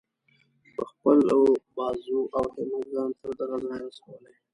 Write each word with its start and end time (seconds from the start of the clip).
په 0.75 0.83
خپل 0.91 1.19
بازو 1.75 2.19
او 2.37 2.45
همت 2.55 2.83
ځان 2.93 3.09
تر 3.19 3.29
دغه 3.39 3.57
ځایه 3.65 3.81
رسولی. 3.85 4.35